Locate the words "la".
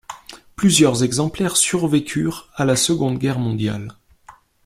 2.65-2.75